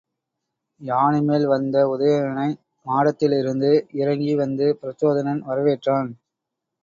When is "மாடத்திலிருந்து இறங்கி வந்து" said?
2.85-4.67